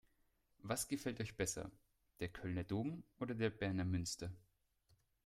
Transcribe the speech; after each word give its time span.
Was 0.63 0.87
gefällt 0.87 1.21
euch 1.21 1.37
besser: 1.37 1.69
Der 2.21 2.27
Kölner 2.29 2.63
Dom 2.63 3.03
oder 3.19 3.35
der 3.35 3.51
Berner 3.51 3.85
Münster? 3.85 4.31